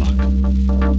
[0.00, 0.89] Sherlock.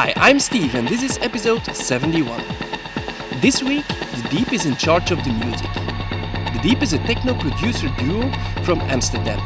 [0.00, 2.42] Hi, I'm Steve and this is episode 71.
[3.42, 5.70] This week, The Deep is in charge of the music.
[6.54, 8.32] The Deep is a techno producer duo
[8.64, 9.38] from Amsterdam.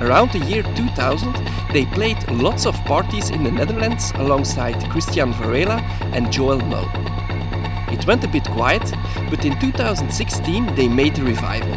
[0.00, 1.34] Around the year 2000,
[1.72, 5.80] they played lots of parties in the Netherlands alongside Christian Varela
[6.14, 6.88] and Joel Mull.
[7.92, 8.88] It went a bit quiet,
[9.28, 11.76] but in 2016 they made a revival.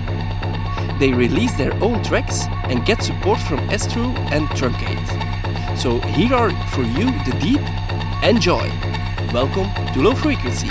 [0.99, 5.31] They released their own tracks and get support from Estru and Truncate.
[5.75, 7.80] So here are for you The Deep
[8.23, 8.69] Enjoy!
[9.33, 10.69] Welcome to Low Frequency.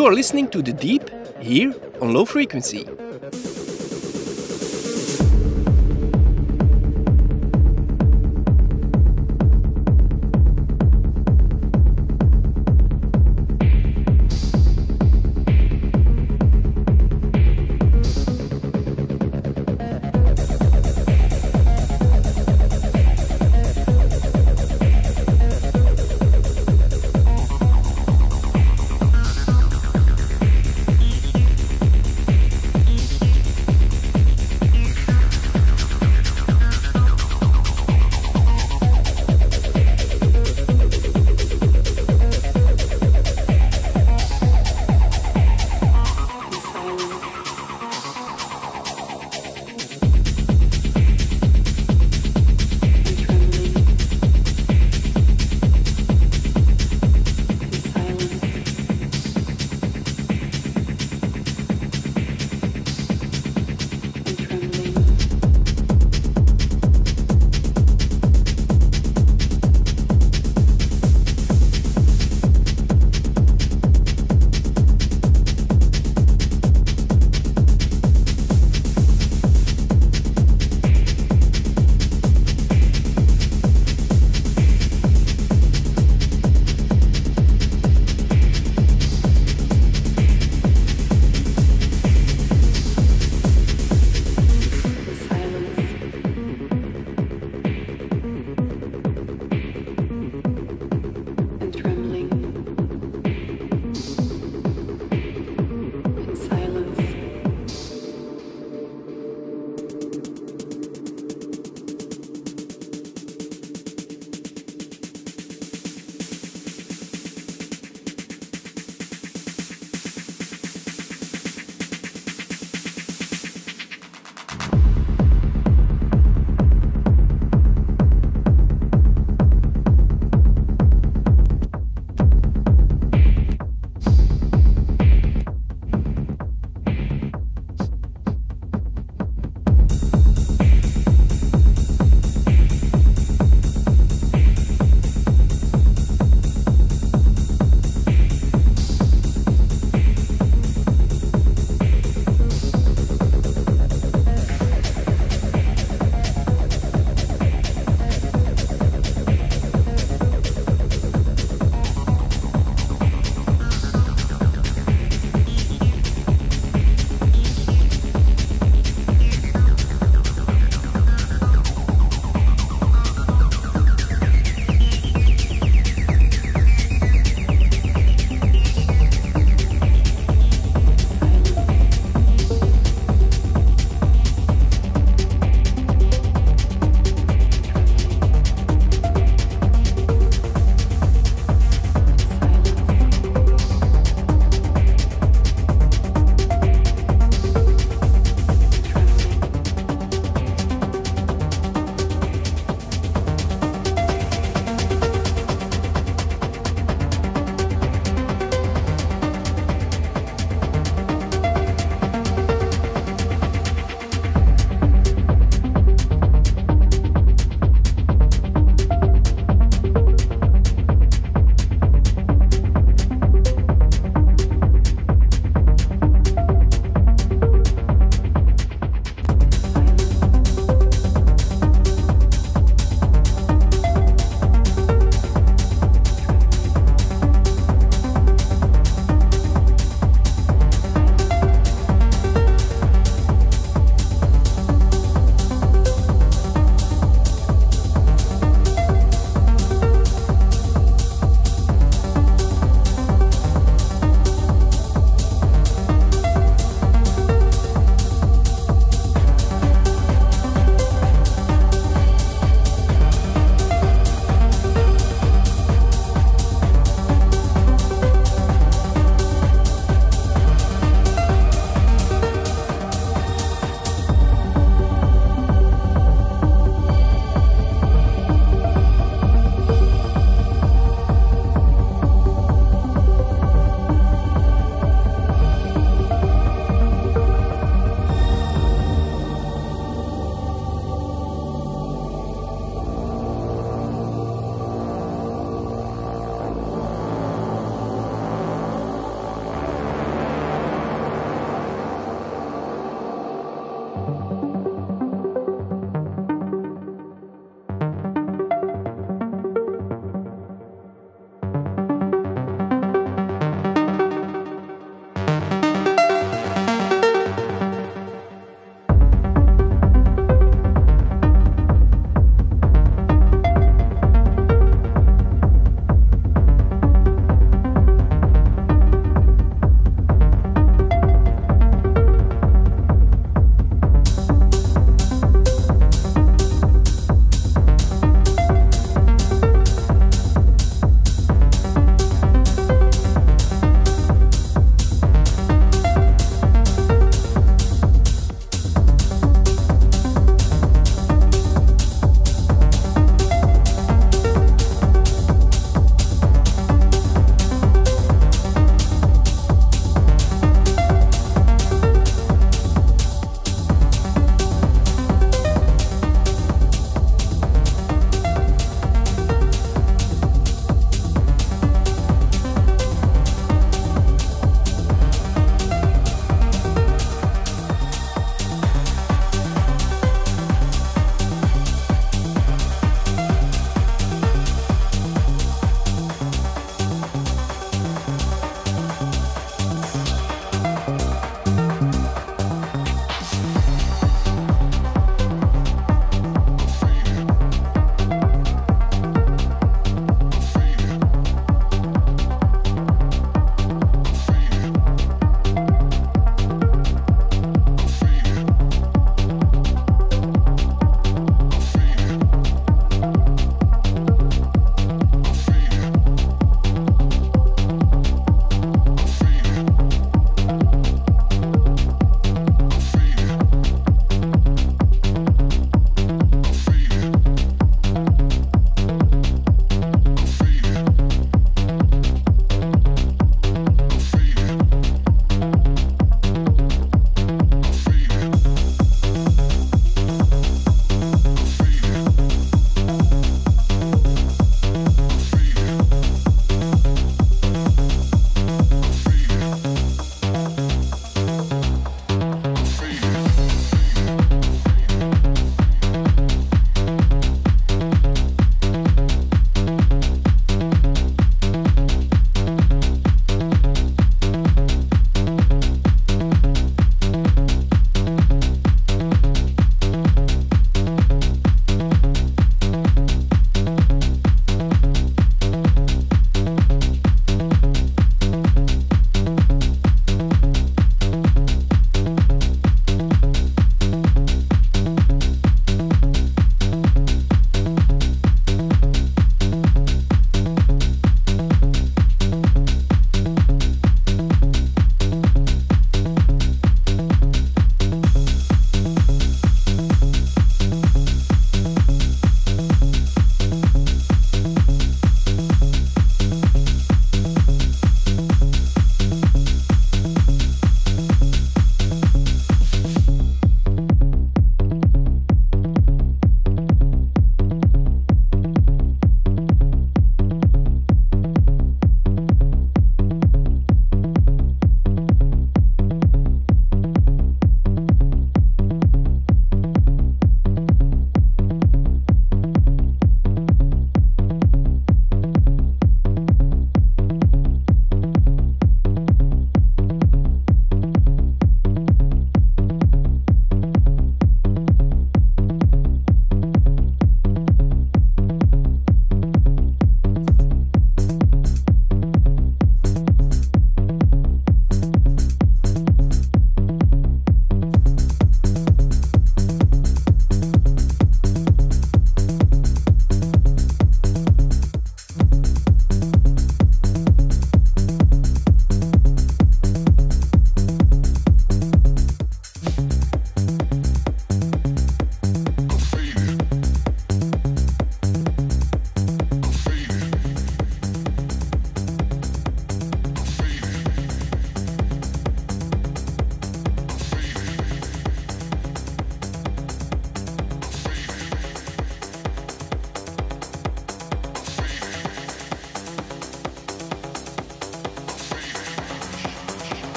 [0.00, 1.10] You are listening to The Deep
[1.42, 2.88] here on Low Frequency.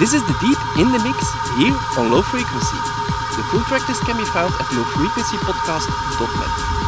[0.00, 1.18] This is The Deep in the Mix
[1.58, 2.78] here on Low Frequency.
[3.36, 6.79] The full track list can be found at lowfrequencypodcast.net.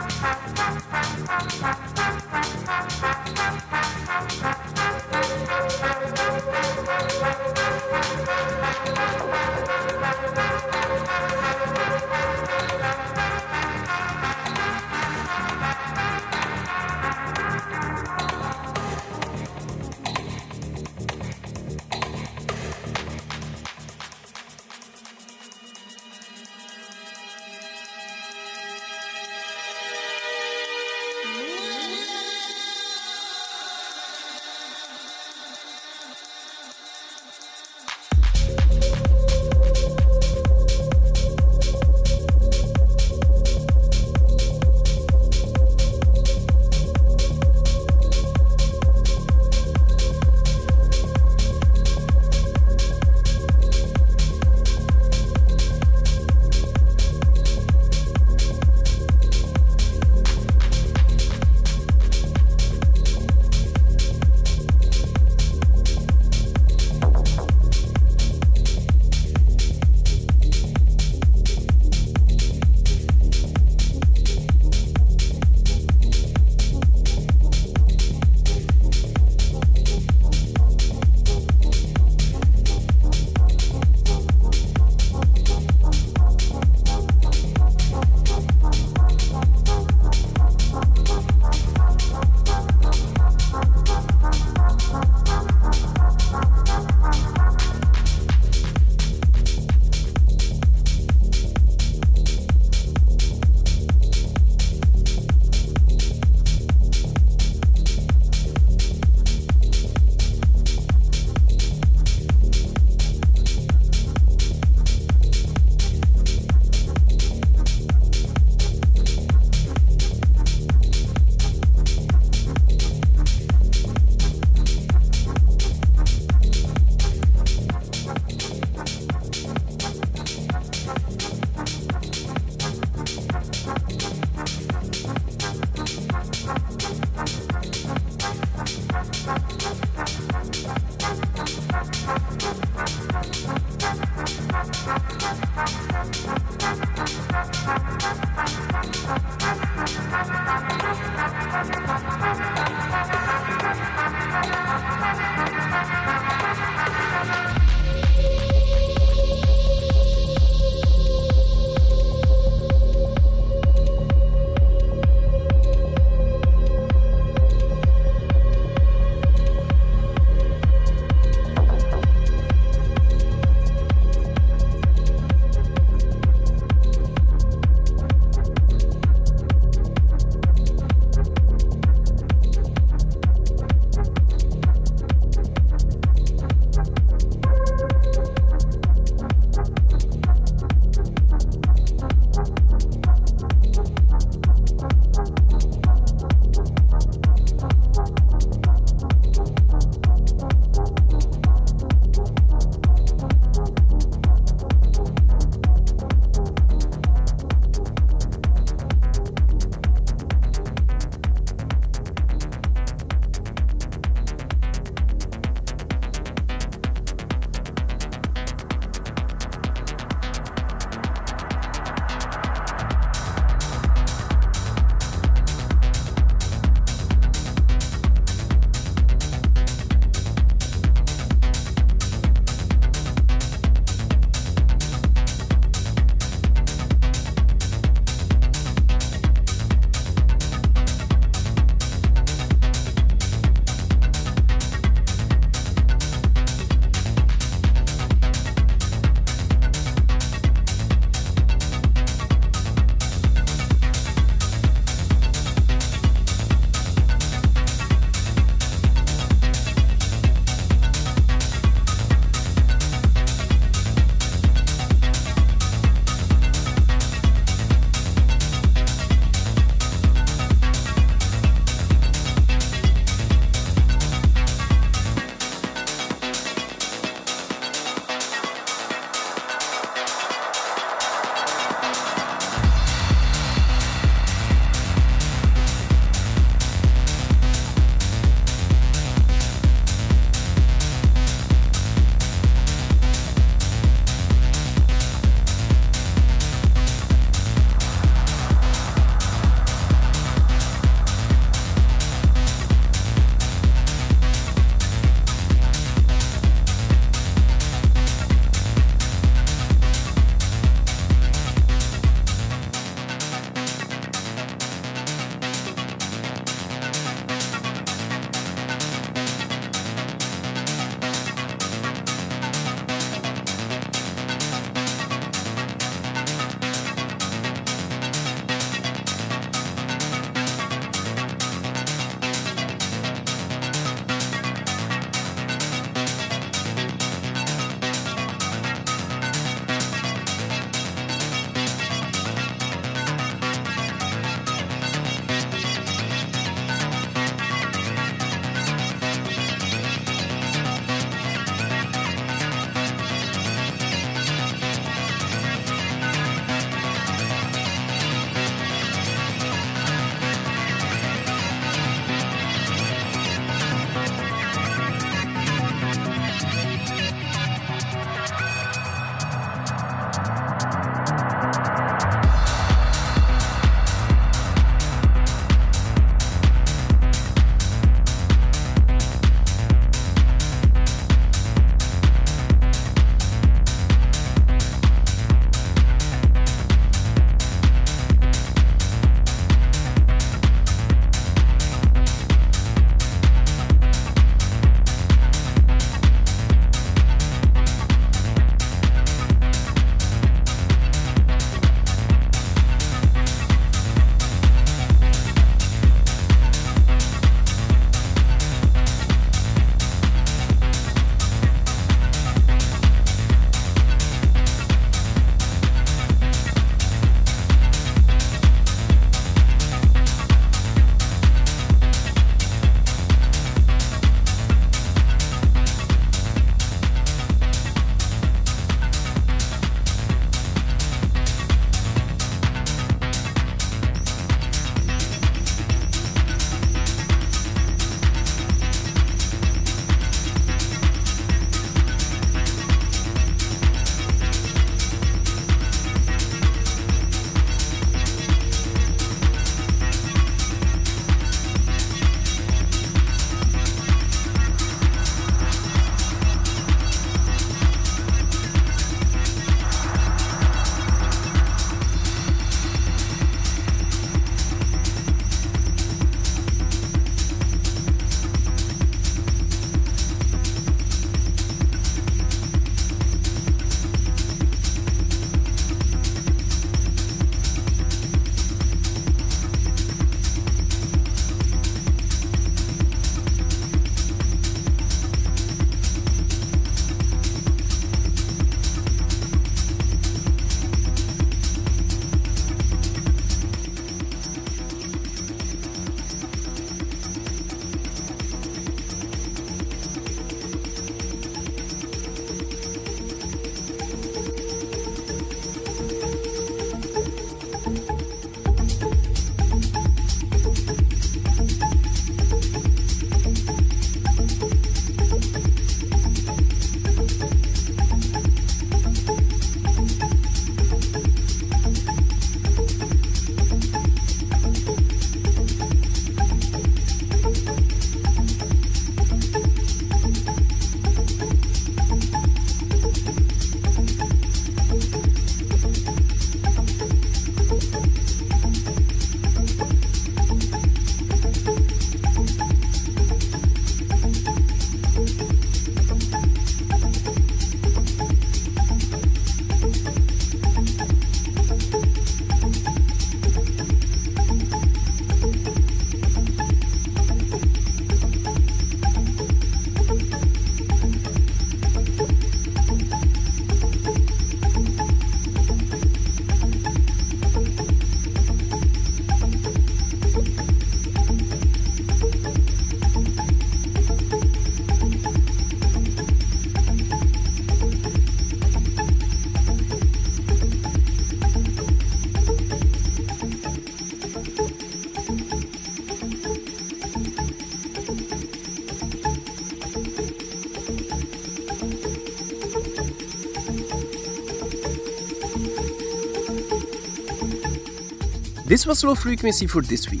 [598.56, 600.00] This was Low Frequency for this week.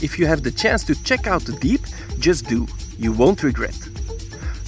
[0.00, 1.80] If you have the chance to check out The Deep,
[2.20, 2.68] just do.
[2.96, 3.76] You won't regret.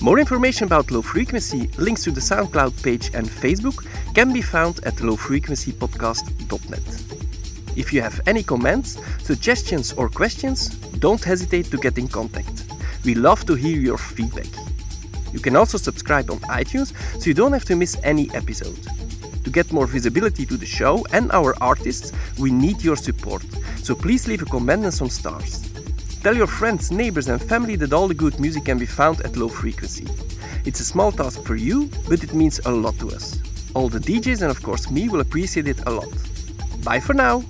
[0.01, 4.85] More information about Low Frequency, links to the SoundCloud page and Facebook can be found
[4.85, 7.77] at lowfrequencypodcast.net.
[7.77, 12.65] If you have any comments, suggestions, or questions, don't hesitate to get in contact.
[13.05, 14.49] We love to hear your feedback.
[15.33, 18.90] You can also subscribe on iTunes so you don't have to miss any episode.
[19.45, 23.43] To get more visibility to the show and our artists, we need your support,
[23.83, 25.71] so please leave a comment and some stars.
[26.23, 29.37] Tell your friends, neighbors, and family that all the good music can be found at
[29.37, 30.07] low frequency.
[30.67, 33.39] It's a small task for you, but it means a lot to us.
[33.75, 36.13] All the DJs and, of course, me will appreciate it a lot.
[36.85, 37.43] Bye for now!